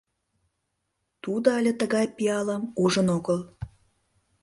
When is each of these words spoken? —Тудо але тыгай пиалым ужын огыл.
—Тудо 1.23 1.47
але 1.57 1.71
тыгай 1.79 2.07
пиалым 2.15 2.63
ужын 2.83 3.07
огыл. 3.17 3.39